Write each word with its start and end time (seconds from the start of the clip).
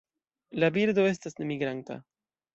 La 0.63 0.69
birdo 0.77 1.05
estas 1.11 1.39
nemigranta. 1.43 2.01